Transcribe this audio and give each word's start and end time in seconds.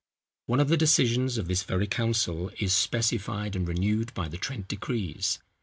One 0.47 0.59
of 0.59 0.67
the 0.69 0.77
decisions 0.81 1.37
of 1.37 1.47
this 1.47 1.61
very 1.61 1.85
council 1.85 2.49
is 2.59 2.73
specified 2.73 3.55
and 3.55 3.67
renewed 3.67 4.15
by 4.15 4.29
the 4.29 4.37
Trent 4.39 4.67
decrees. 4.67 5.37